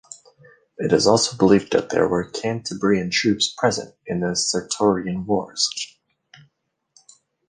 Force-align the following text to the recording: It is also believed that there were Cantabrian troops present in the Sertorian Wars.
It 0.79 0.91
is 0.93 1.05
also 1.05 1.37
believed 1.37 1.73
that 1.73 1.91
there 1.91 2.07
were 2.07 2.27
Cantabrian 2.27 3.11
troops 3.11 3.53
present 3.55 3.93
in 4.07 4.21
the 4.21 4.33
Sertorian 4.35 5.27
Wars. 5.27 5.69